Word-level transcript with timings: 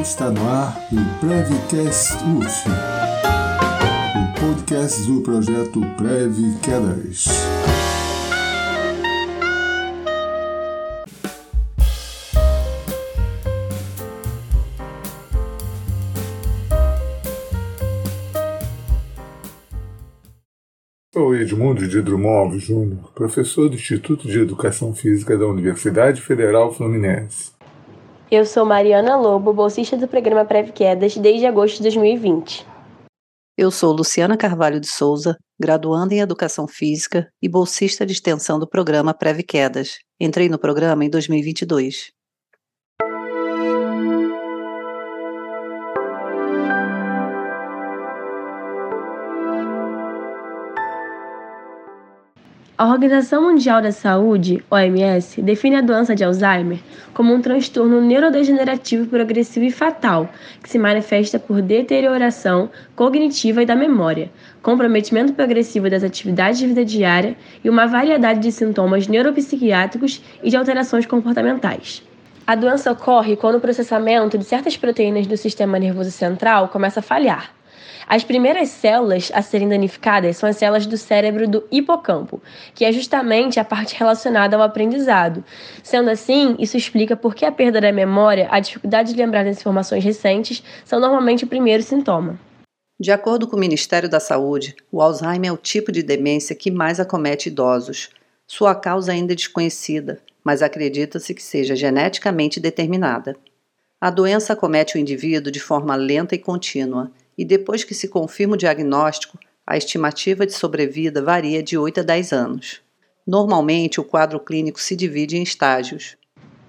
Está 0.00 0.30
no 0.30 0.48
ar 0.48 0.88
o 0.90 1.20
Prevcast 1.20 2.14
UF, 2.24 2.68
o 4.16 4.40
podcast 4.40 5.02
do 5.02 5.20
projeto 5.20 5.78
Prev. 5.98 6.36
Sou 21.12 21.34
Edmundo 21.34 21.86
de 21.86 22.00
Drummond 22.00 22.58
Júnior, 22.58 23.12
professor 23.14 23.68
do 23.68 23.74
Instituto 23.74 24.26
de 24.26 24.38
Educação 24.38 24.94
Física 24.94 25.36
da 25.36 25.46
Universidade 25.46 26.22
Federal 26.22 26.72
Fluminense. 26.72 27.59
Eu 28.30 28.46
sou 28.46 28.64
Mariana 28.64 29.16
Lobo, 29.16 29.52
bolsista 29.52 29.96
do 29.96 30.06
programa 30.06 30.44
Prev 30.44 30.70
Quedas 30.70 31.16
desde 31.16 31.46
agosto 31.46 31.78
de 31.78 31.82
2020. 31.82 32.64
Eu 33.58 33.72
sou 33.72 33.92
Luciana 33.92 34.36
Carvalho 34.36 34.78
de 34.78 34.86
Souza, 34.86 35.36
graduanda 35.58 36.14
em 36.14 36.20
Educação 36.20 36.68
Física 36.68 37.28
e 37.42 37.48
bolsista 37.48 38.06
de 38.06 38.12
extensão 38.12 38.60
do 38.60 38.68
programa 38.68 39.12
Prev 39.12 39.40
Quedas. 39.42 39.98
Entrei 40.20 40.48
no 40.48 40.60
programa 40.60 41.04
em 41.04 41.10
2022. 41.10 42.12
A 52.80 52.86
Organização 52.86 53.42
Mundial 53.42 53.82
da 53.82 53.92
Saúde, 53.92 54.64
OMS, 54.70 55.42
define 55.42 55.76
a 55.76 55.82
doença 55.82 56.16
de 56.16 56.24
Alzheimer 56.24 56.78
como 57.12 57.34
um 57.34 57.42
transtorno 57.42 58.00
neurodegenerativo 58.00 59.06
progressivo 59.06 59.66
e 59.66 59.70
fatal, 59.70 60.30
que 60.62 60.70
se 60.70 60.78
manifesta 60.78 61.38
por 61.38 61.60
deterioração 61.60 62.70
cognitiva 62.96 63.62
e 63.62 63.66
da 63.66 63.76
memória, 63.76 64.30
comprometimento 64.62 65.34
progressivo 65.34 65.90
das 65.90 66.02
atividades 66.02 66.58
de 66.58 66.68
vida 66.68 66.82
diária 66.82 67.36
e 67.62 67.68
uma 67.68 67.86
variedade 67.86 68.40
de 68.40 68.50
sintomas 68.50 69.06
neuropsiquiátricos 69.06 70.22
e 70.42 70.48
de 70.48 70.56
alterações 70.56 71.04
comportamentais. 71.04 72.02
A 72.46 72.54
doença 72.54 72.90
ocorre 72.90 73.36
quando 73.36 73.56
o 73.56 73.60
processamento 73.60 74.38
de 74.38 74.44
certas 74.44 74.78
proteínas 74.78 75.26
do 75.26 75.36
sistema 75.36 75.78
nervoso 75.78 76.10
central 76.10 76.68
começa 76.68 77.00
a 77.00 77.02
falhar 77.02 77.59
as 78.06 78.24
primeiras 78.24 78.68
células 78.68 79.30
a 79.34 79.42
serem 79.42 79.68
danificadas 79.68 80.36
são 80.36 80.48
as 80.48 80.56
células 80.56 80.86
do 80.86 80.96
cérebro 80.96 81.48
do 81.48 81.64
hipocampo, 81.70 82.42
que 82.74 82.84
é 82.84 82.92
justamente 82.92 83.60
a 83.60 83.64
parte 83.64 83.94
relacionada 83.94 84.56
ao 84.56 84.62
aprendizado. 84.62 85.44
Sendo 85.82 86.10
assim, 86.10 86.56
isso 86.58 86.76
explica 86.76 87.16
por 87.16 87.34
que 87.34 87.44
a 87.44 87.52
perda 87.52 87.80
da 87.80 87.92
memória, 87.92 88.48
a 88.50 88.60
dificuldade 88.60 89.12
de 89.12 89.18
lembrar 89.18 89.44
das 89.44 89.58
informações 89.58 90.04
recentes, 90.04 90.62
são 90.84 90.98
normalmente 90.98 91.44
o 91.44 91.48
primeiro 91.48 91.82
sintoma. 91.82 92.38
De 92.98 93.10
acordo 93.10 93.48
com 93.48 93.56
o 93.56 93.60
Ministério 93.60 94.08
da 94.08 94.20
Saúde, 94.20 94.76
o 94.92 95.00
Alzheimer 95.00 95.48
é 95.48 95.52
o 95.52 95.56
tipo 95.56 95.90
de 95.90 96.02
demência 96.02 96.54
que 96.54 96.70
mais 96.70 97.00
acomete 97.00 97.48
idosos. 97.48 98.10
Sua 98.46 98.74
causa 98.74 99.12
ainda 99.12 99.32
é 99.32 99.36
desconhecida, 99.36 100.20
mas 100.44 100.60
acredita-se 100.60 101.32
que 101.34 101.42
seja 101.42 101.74
geneticamente 101.74 102.60
determinada. 102.60 103.36
A 104.00 104.10
doença 104.10 104.54
acomete 104.54 104.96
o 104.96 104.98
indivíduo 104.98 105.52
de 105.52 105.60
forma 105.60 105.94
lenta 105.94 106.34
e 106.34 106.38
contínua, 106.38 107.10
e 107.40 107.44
depois 107.46 107.82
que 107.82 107.94
se 107.94 108.06
confirma 108.06 108.52
o 108.52 108.58
diagnóstico, 108.58 109.38
a 109.66 109.74
estimativa 109.74 110.44
de 110.44 110.52
sobrevida 110.52 111.22
varia 111.22 111.62
de 111.62 111.78
8 111.78 112.00
a 112.00 112.02
10 112.02 112.32
anos. 112.34 112.82
Normalmente, 113.26 113.98
o 113.98 114.04
quadro 114.04 114.38
clínico 114.38 114.78
se 114.78 114.94
divide 114.94 115.38
em 115.38 115.42
estágios. 115.42 116.18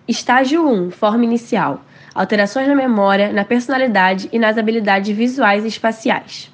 Estágio 0.08 0.66
1 0.66 0.92
Forma 0.92 1.26
inicial 1.26 1.84
alterações 2.16 2.70
na 2.70 2.76
memória, 2.76 3.34
na 3.34 3.44
personalidade 3.44 4.30
e 4.32 4.40
nas 4.40 4.58
habilidades 4.58 5.14
visuais 5.14 5.66
e 5.66 5.68
espaciais. 5.68 6.50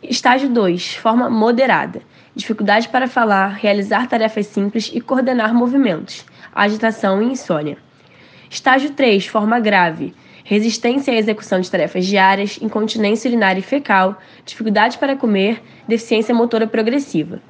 Estágio 0.00 0.48
2 0.48 0.94
Forma 0.94 1.28
moderada 1.28 2.02
dificuldade 2.36 2.88
para 2.88 3.08
falar, 3.08 3.48
realizar 3.48 4.06
tarefas 4.08 4.46
simples 4.46 4.92
e 4.94 5.00
coordenar 5.00 5.52
movimentos, 5.52 6.24
agitação 6.54 7.20
e 7.20 7.32
insônia. 7.32 7.78
Estágio 8.48 8.90
3 8.90 9.26
Forma 9.26 9.58
grave 9.58 10.14
resistência 10.50 11.14
à 11.14 11.16
execução 11.16 11.60
de 11.60 11.70
tarefas 11.70 12.04
diárias, 12.04 12.58
incontinência 12.60 13.28
urinária 13.28 13.60
e 13.60 13.62
fecal, 13.62 14.20
dificuldade 14.44 14.98
para 14.98 15.14
comer, 15.14 15.62
deficiência 15.86 16.34
motora 16.34 16.66
progressiva. 16.66 17.40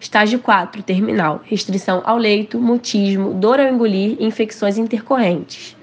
Estágio 0.00 0.40
4, 0.40 0.82
terminal, 0.82 1.40
restrição 1.44 2.02
ao 2.04 2.18
leito, 2.18 2.58
mutismo, 2.58 3.34
dor 3.34 3.60
ao 3.60 3.68
engolir 3.68 4.16
e 4.18 4.26
infecções 4.26 4.78
intercorrentes. 4.78 5.76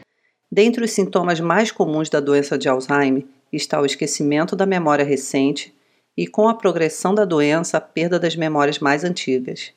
Dentre 0.52 0.84
os 0.84 0.92
sintomas 0.92 1.40
mais 1.40 1.72
comuns 1.72 2.10
da 2.10 2.20
doença 2.20 2.58
de 2.58 2.68
Alzheimer 2.68 3.24
está 3.50 3.80
o 3.80 3.86
esquecimento 3.86 4.54
da 4.54 4.66
memória 4.66 5.06
recente 5.06 5.74
e, 6.18 6.28
com 6.28 6.50
a 6.50 6.54
progressão 6.54 7.16
da 7.16 7.24
doença, 7.24 7.78
a 7.78 7.82
perda 7.82 8.20
das 8.20 8.36
memórias 8.36 8.80
mais 8.80 9.06
antigas. 9.06 9.72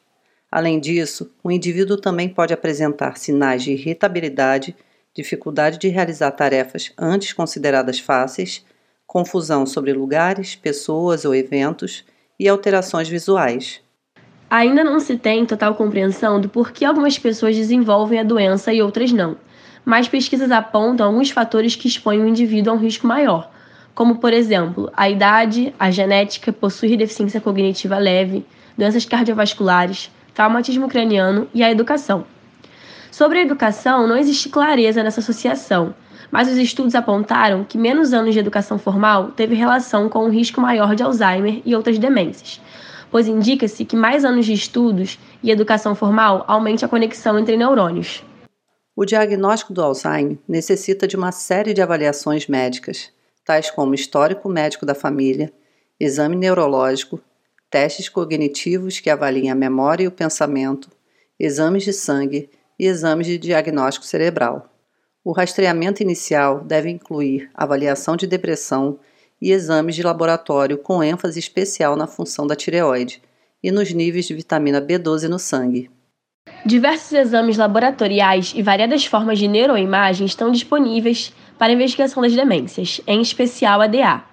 Além 0.50 0.80
disso, 0.80 1.30
o 1.44 1.52
indivíduo 1.52 1.96
também 1.96 2.28
pode 2.28 2.52
apresentar 2.52 3.16
sinais 3.16 3.62
de 3.62 3.70
irritabilidade 3.70 4.74
dificuldade 5.14 5.78
de 5.78 5.88
realizar 5.88 6.30
tarefas 6.32 6.92
antes 6.98 7.32
consideradas 7.32 7.98
fáceis, 7.98 8.64
confusão 9.06 9.66
sobre 9.66 9.92
lugares, 9.92 10.54
pessoas 10.54 11.24
ou 11.24 11.34
eventos 11.34 12.04
e 12.38 12.48
alterações 12.48 13.08
visuais. 13.08 13.80
Ainda 14.48 14.82
não 14.82 14.98
se 14.98 15.16
tem 15.16 15.46
total 15.46 15.74
compreensão 15.74 16.40
do 16.40 16.48
porquê 16.48 16.84
algumas 16.84 17.18
pessoas 17.18 17.56
desenvolvem 17.56 18.18
a 18.18 18.24
doença 18.24 18.72
e 18.72 18.82
outras 18.82 19.12
não, 19.12 19.36
mas 19.84 20.08
pesquisas 20.08 20.50
apontam 20.50 21.06
alguns 21.06 21.30
fatores 21.30 21.76
que 21.76 21.88
expõem 21.88 22.22
o 22.22 22.26
indivíduo 22.26 22.72
a 22.72 22.76
um 22.76 22.78
risco 22.78 23.06
maior, 23.06 23.50
como, 23.94 24.18
por 24.18 24.32
exemplo, 24.32 24.90
a 24.96 25.08
idade, 25.08 25.74
a 25.78 25.90
genética, 25.90 26.52
possuir 26.52 26.96
deficiência 26.96 27.40
cognitiva 27.40 27.98
leve, 27.98 28.44
doenças 28.76 29.04
cardiovasculares, 29.04 30.10
traumatismo 30.34 30.88
craniano 30.88 31.48
e 31.52 31.62
a 31.62 31.70
educação. 31.70 32.24
Sobre 33.10 33.38
a 33.38 33.42
educação, 33.42 34.06
não 34.06 34.16
existe 34.16 34.48
clareza 34.48 35.02
nessa 35.02 35.20
associação, 35.20 35.94
mas 36.30 36.48
os 36.48 36.56
estudos 36.56 36.94
apontaram 36.94 37.64
que 37.64 37.76
menos 37.76 38.12
anos 38.12 38.32
de 38.32 38.40
educação 38.40 38.78
formal 38.78 39.32
teve 39.32 39.54
relação 39.54 40.08
com 40.08 40.24
um 40.24 40.30
risco 40.30 40.60
maior 40.60 40.94
de 40.94 41.02
Alzheimer 41.02 41.60
e 41.64 41.74
outras 41.74 41.98
demências, 41.98 42.60
pois 43.10 43.26
indica-se 43.26 43.84
que 43.84 43.96
mais 43.96 44.24
anos 44.24 44.46
de 44.46 44.52
estudos 44.52 45.18
e 45.42 45.50
educação 45.50 45.94
formal 45.94 46.44
aumente 46.46 46.84
a 46.84 46.88
conexão 46.88 47.38
entre 47.38 47.56
neurônios. 47.56 48.22
O 48.94 49.04
diagnóstico 49.04 49.72
do 49.72 49.82
Alzheimer 49.82 50.38
necessita 50.46 51.08
de 51.08 51.16
uma 51.16 51.32
série 51.32 51.74
de 51.74 51.82
avaliações 51.82 52.46
médicas, 52.46 53.10
tais 53.44 53.70
como 53.70 53.94
histórico 53.94 54.48
médico 54.48 54.86
da 54.86 54.94
família, 54.94 55.52
exame 55.98 56.36
neurológico, 56.36 57.20
testes 57.68 58.08
cognitivos 58.08 59.00
que 59.00 59.10
avaliem 59.10 59.50
a 59.50 59.54
memória 59.54 60.04
e 60.04 60.08
o 60.08 60.12
pensamento, 60.12 60.88
exames 61.38 61.82
de 61.82 61.92
sangue 61.92 62.50
e 62.80 62.86
exames 62.86 63.26
de 63.26 63.36
diagnóstico 63.36 64.06
cerebral. 64.06 64.66
O 65.22 65.32
rastreamento 65.32 66.02
inicial 66.02 66.64
deve 66.64 66.88
incluir 66.88 67.50
avaliação 67.52 68.16
de 68.16 68.26
depressão 68.26 68.98
e 69.38 69.52
exames 69.52 69.94
de 69.94 70.02
laboratório 70.02 70.78
com 70.78 71.04
ênfase 71.04 71.38
especial 71.38 71.94
na 71.94 72.06
função 72.06 72.46
da 72.46 72.56
tireoide 72.56 73.20
e 73.62 73.70
nos 73.70 73.92
níveis 73.92 74.24
de 74.26 74.32
vitamina 74.32 74.80
B12 74.80 75.28
no 75.28 75.38
sangue. 75.38 75.90
Diversos 76.64 77.12
exames 77.12 77.58
laboratoriais 77.58 78.54
e 78.56 78.62
variadas 78.62 79.04
formas 79.04 79.38
de 79.38 79.46
neuroimagem 79.46 80.24
estão 80.24 80.50
disponíveis 80.50 81.34
para 81.58 81.74
investigação 81.74 82.22
das 82.22 82.34
demências, 82.34 83.02
em 83.06 83.20
especial 83.20 83.82
a 83.82 83.86
DA. 83.86 84.24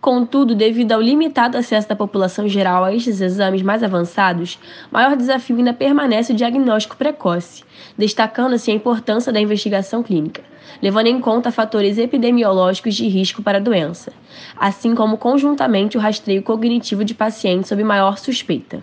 Contudo, 0.00 0.54
devido 0.54 0.92
ao 0.92 1.00
limitado 1.00 1.58
acesso 1.58 1.86
da 1.86 1.94
população 1.94 2.48
geral 2.48 2.84
a 2.84 2.94
estes 2.94 3.20
exames 3.20 3.60
mais 3.60 3.82
avançados, 3.82 4.58
maior 4.90 5.14
desafio 5.14 5.56
ainda 5.58 5.74
permanece 5.74 6.32
o 6.32 6.36
diagnóstico 6.36 6.96
precoce, 6.96 7.64
destacando-se 7.98 8.70
a 8.70 8.74
importância 8.74 9.30
da 9.30 9.38
investigação 9.38 10.02
clínica, 10.02 10.42
levando 10.80 11.08
em 11.08 11.20
conta 11.20 11.52
fatores 11.52 11.98
epidemiológicos 11.98 12.94
de 12.94 13.06
risco 13.08 13.42
para 13.42 13.58
a 13.58 13.60
doença, 13.60 14.10
assim 14.56 14.94
como 14.94 15.18
conjuntamente 15.18 15.98
o 15.98 16.00
rastreio 16.00 16.42
cognitivo 16.42 17.04
de 17.04 17.12
pacientes 17.12 17.68
sob 17.68 17.84
maior 17.84 18.16
suspeita. 18.16 18.82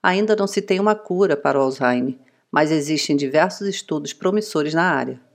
Ainda 0.00 0.36
não 0.36 0.46
se 0.46 0.62
tem 0.62 0.78
uma 0.78 0.94
cura 0.94 1.36
para 1.36 1.58
o 1.58 1.62
Alzheimer, 1.62 2.14
mas 2.52 2.70
existem 2.70 3.16
diversos 3.16 3.66
estudos 3.66 4.12
promissores 4.12 4.72
na 4.72 4.84
área. 4.84 5.25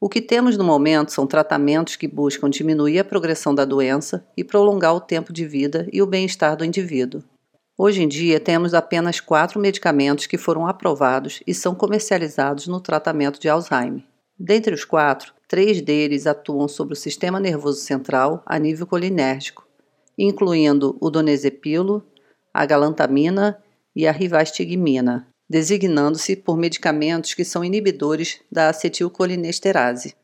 O 0.00 0.08
que 0.08 0.22
temos 0.22 0.56
no 0.56 0.62
momento 0.62 1.10
são 1.10 1.26
tratamentos 1.26 1.96
que 1.96 2.06
buscam 2.06 2.48
diminuir 2.48 3.00
a 3.00 3.04
progressão 3.04 3.52
da 3.52 3.64
doença 3.64 4.24
e 4.36 4.44
prolongar 4.44 4.94
o 4.94 5.00
tempo 5.00 5.32
de 5.32 5.44
vida 5.44 5.88
e 5.92 6.00
o 6.00 6.06
bem-estar 6.06 6.56
do 6.56 6.64
indivíduo. 6.64 7.20
Hoje 7.76 8.02
em 8.02 8.08
dia, 8.08 8.38
temos 8.38 8.74
apenas 8.74 9.18
quatro 9.18 9.58
medicamentos 9.58 10.26
que 10.26 10.38
foram 10.38 10.68
aprovados 10.68 11.42
e 11.44 11.52
são 11.52 11.74
comercializados 11.74 12.68
no 12.68 12.80
tratamento 12.80 13.40
de 13.40 13.48
Alzheimer. 13.48 14.04
Dentre 14.38 14.72
os 14.72 14.84
quatro, 14.84 15.34
três 15.48 15.80
deles 15.80 16.28
atuam 16.28 16.68
sobre 16.68 16.94
o 16.94 16.96
sistema 16.96 17.40
nervoso 17.40 17.80
central 17.80 18.40
a 18.46 18.56
nível 18.56 18.86
colinérgico, 18.86 19.66
incluindo 20.16 20.96
o 21.00 21.10
donezepilo, 21.10 22.06
a 22.54 22.64
galantamina 22.64 23.60
e 23.96 24.06
a 24.06 24.12
rivastigmina 24.12 25.27
designando-se 25.48 26.36
por 26.36 26.56
medicamentos 26.56 27.34
que 27.34 27.44
são 27.44 27.64
inibidores 27.64 28.40
da 28.50 28.68
acetilcolinesterase. 28.68 30.14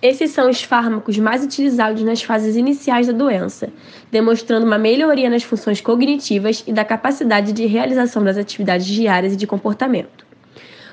Esses 0.00 0.32
são 0.32 0.50
os 0.50 0.62
fármacos 0.62 1.16
mais 1.18 1.44
utilizados 1.44 2.02
nas 2.02 2.22
fases 2.22 2.56
iniciais 2.56 3.06
da 3.06 3.12
doença, 3.12 3.72
demonstrando 4.10 4.66
uma 4.66 4.78
melhoria 4.78 5.30
nas 5.30 5.44
funções 5.44 5.80
cognitivas 5.80 6.64
e 6.66 6.72
da 6.72 6.84
capacidade 6.84 7.52
de 7.52 7.66
realização 7.66 8.24
das 8.24 8.36
atividades 8.36 8.86
diárias 8.86 9.34
e 9.34 9.36
de 9.36 9.46
comportamento. 9.46 10.26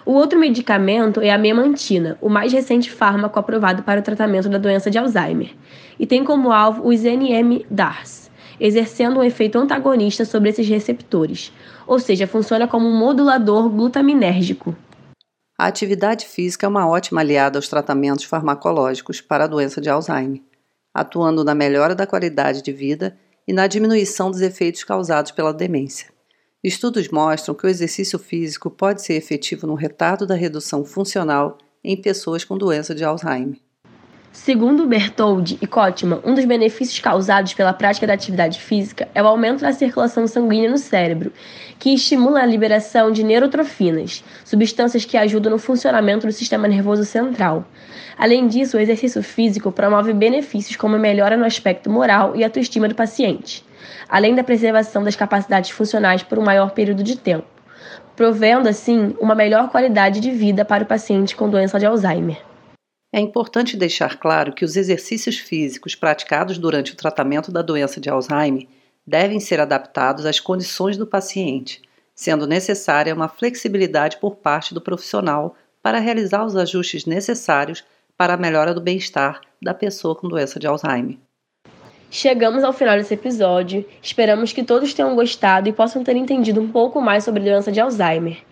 O 0.06 0.14
outro 0.14 0.40
medicamento 0.40 1.22
é 1.22 1.32
a 1.32 1.38
memantina, 1.38 2.18
o 2.22 2.30
mais 2.30 2.54
recente 2.54 2.90
fármaco 2.90 3.40
aprovado 3.40 3.84
para 3.84 4.00
o 4.00 4.04
tratamento 4.04 4.48
da 4.48 4.58
doença 4.58 4.92
de 4.92 4.98
Alzheimer, 4.98 5.56
e 6.00 6.06
tem 6.06 6.24
como 6.24 6.52
alvo 6.52 6.88
os 6.88 7.02
NMDARS, 7.02 8.30
exercendo 8.60 9.20
um 9.20 9.24
efeito 9.24 9.58
antagonista 9.58 10.24
sobre 10.24 10.50
esses 10.50 10.68
receptores, 10.68 11.52
ou 11.90 11.98
seja, 12.00 12.28
funciona 12.28 12.68
como 12.68 12.88
um 12.88 12.96
modulador 12.96 13.68
glutaminérgico. 13.68 14.78
A 15.58 15.66
atividade 15.66 16.28
física 16.28 16.68
é 16.68 16.70
uma 16.70 16.88
ótima 16.88 17.22
aliada 17.22 17.58
aos 17.58 17.68
tratamentos 17.68 18.26
farmacológicos 18.26 19.22
para 19.22 19.46
a 19.46 19.48
doença 19.48 19.82
de 19.82 19.90
Alzheimer, 19.90 20.44
atuando 20.94 21.44
na 21.44 21.56
melhora 21.56 21.96
da 21.96 22.06
qualidade 22.06 22.62
de 22.62 22.72
vida 22.72 23.18
e 23.48 23.52
na 23.52 23.66
diminuição 23.66 24.30
dos 24.30 24.40
efeitos 24.40 24.84
causados 24.84 25.32
pela 25.32 25.52
demência. 25.52 26.10
Estudos 26.64 27.10
mostram 27.10 27.56
que 27.56 27.66
o 27.66 27.70
exercício 27.70 28.20
físico 28.20 28.70
pode 28.70 29.02
ser 29.02 29.16
efetivo 29.16 29.66
no 29.66 29.74
retardo 29.74 30.28
da 30.28 30.36
redução 30.36 30.86
funcional 30.86 31.58
em 31.84 32.00
pessoas 32.00 32.44
com 32.44 32.56
doença 32.56 32.94
de 32.94 33.04
Alzheimer. 33.04 33.58
Segundo 34.32 34.86
Bertoldi 34.86 35.58
e 35.62 35.68
Kotman, 35.68 36.22
um 36.24 36.34
dos 36.34 36.46
benefícios 36.46 37.00
causados 37.00 37.54
pela 37.54 37.74
prática 37.74 38.06
da 38.06 38.14
atividade 38.14 38.60
física 38.60 39.08
é 39.14 39.22
o 39.24 39.28
aumento 39.28 39.62
da 39.62 39.74
circulação 39.74 40.28
sanguínea 40.28 40.70
no 40.70 40.78
cérebro, 40.78 41.32
que 41.80 41.94
estimula 41.94 42.42
a 42.42 42.46
liberação 42.46 43.12
de 43.12 43.24
neurotrofinas, 43.24 44.24
substâncias 44.46 45.04
que 45.06 45.18
ajudam 45.18 45.52
no 45.52 45.58
funcionamento 45.58 46.28
do 46.28 46.34
sistema 46.34 46.68
nervoso 46.68 47.06
central. 47.06 47.66
Além 48.18 48.48
disso, 48.48 48.78
o 48.78 48.80
exercício 48.80 49.24
físico 49.24 49.72
promove 49.72 50.14
benefícios 50.14 50.76
como 50.76 51.00
melhora 51.00 51.36
no 51.36 51.46
aspecto 51.46 51.90
moral 51.90 52.36
e 52.36 52.44
autoestima 52.44 52.88
do 52.88 52.96
paciente 52.96 53.68
além 54.10 54.34
da 54.36 54.44
preservação 54.44 55.04
das 55.04 55.16
capacidades 55.16 55.70
funcionais 55.70 56.24
por 56.24 56.40
um 56.40 56.44
maior 56.44 56.72
período 56.72 57.04
de 57.04 57.18
tempo, 57.18 57.46
provendo 58.16 58.68
assim 58.68 59.16
uma 59.20 59.36
melhor 59.36 59.70
qualidade 59.70 60.20
de 60.20 60.32
vida 60.32 60.66
para 60.66 60.84
o 60.84 60.88
paciente 60.88 61.36
com 61.36 61.50
doença 61.50 61.80
de 61.80 61.86
Alzheimer. 61.86 62.49
É 63.12 63.20
importante 63.20 63.76
deixar 63.76 64.20
claro 64.20 64.54
que 64.54 64.64
os 64.64 64.76
exercícios 64.76 65.38
físicos 65.40 65.96
praticados 65.96 66.60
durante 66.60 66.94
o 66.94 66.96
tratamento 66.96 67.52
da 67.52 67.64
doença 67.64 68.00
de 68.00 68.08
Alzheimer 68.08 68.68
devem 69.06 69.40
ser 69.40 69.60
adaptados 69.60 70.28
às 70.28 70.40
condições 70.40 70.96
do 70.96 71.08
paciente, 71.08 71.82
sendo 72.14 72.46
necessária 72.46 73.16
uma 73.16 73.28
flexibilidade 73.28 74.18
por 74.18 74.36
parte 74.36 74.76
do 74.76 74.82
profissional 74.82 75.56
para 75.82 75.98
realizar 75.98 76.46
os 76.46 76.56
ajustes 76.56 77.06
necessários 77.06 77.84
para 78.16 78.36
a 78.36 78.38
melhora 78.38 78.76
do 78.76 78.82
bem-estar 78.82 79.42
da 79.60 79.74
pessoa 79.74 80.16
com 80.16 80.28
doença 80.28 80.60
de 80.60 80.68
Alzheimer. 80.68 81.18
Chegamos 82.12 82.64
ao 82.64 82.74
final 82.74 82.98
desse 82.98 83.14
episódio. 83.16 83.86
Esperamos 84.04 84.54
que 84.54 84.64
todos 84.64 84.94
tenham 84.94 85.16
gostado 85.16 85.68
e 85.68 85.74
possam 85.74 86.04
ter 86.04 86.16
entendido 86.16 86.62
um 86.62 86.72
pouco 86.72 87.02
mais 87.02 87.24
sobre 87.24 87.42
a 87.42 87.54
doença 87.54 87.72
de 87.72 87.80
Alzheimer. 87.80 88.44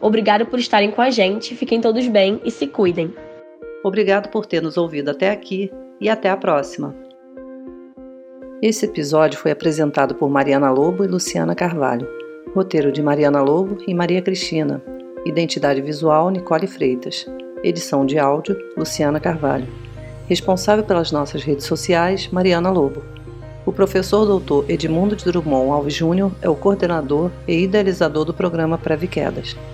Obrigado 0.00 0.46
por 0.46 0.58
estarem 0.60 0.90
com 0.90 1.00
a 1.00 1.10
gente, 1.10 1.56
fiquem 1.56 1.80
todos 1.80 2.06
bem 2.06 2.40
e 2.44 2.50
se 2.50 2.66
cuidem. 2.66 3.12
Obrigado 3.84 4.30
por 4.30 4.46
ter 4.46 4.62
nos 4.62 4.78
ouvido 4.78 5.10
até 5.10 5.30
aqui 5.30 5.70
e 6.00 6.08
até 6.08 6.30
a 6.30 6.36
próxima. 6.38 6.96
Esse 8.62 8.86
episódio 8.86 9.38
foi 9.38 9.50
apresentado 9.50 10.14
por 10.14 10.30
Mariana 10.30 10.70
Lobo 10.70 11.04
e 11.04 11.06
Luciana 11.06 11.54
Carvalho. 11.54 12.08
Roteiro 12.54 12.90
de 12.90 13.02
Mariana 13.02 13.42
Lobo 13.42 13.76
e 13.86 13.92
Maria 13.92 14.22
Cristina. 14.22 14.82
Identidade 15.26 15.82
visual 15.82 16.30
Nicole 16.30 16.66
Freitas. 16.66 17.26
Edição 17.62 18.06
de 18.06 18.18
áudio 18.18 18.56
Luciana 18.74 19.20
Carvalho. 19.20 19.68
Responsável 20.26 20.82
pelas 20.82 21.12
nossas 21.12 21.42
redes 21.42 21.66
sociais, 21.66 22.26
Mariana 22.32 22.70
Lobo. 22.70 23.02
O 23.66 23.72
professor 23.72 24.24
doutor 24.24 24.64
Edmundo 24.66 25.14
de 25.14 25.26
Drummond 25.26 25.70
Alves 25.70 25.92
Júnior 25.92 26.32
é 26.40 26.48
o 26.48 26.56
coordenador 26.56 27.30
e 27.46 27.64
idealizador 27.64 28.24
do 28.24 28.32
programa 28.32 28.78
Previquedas. 28.78 29.52
Quedas. 29.52 29.73